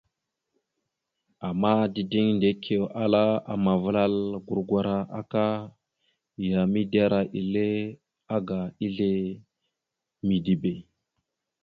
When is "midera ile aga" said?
6.71-8.59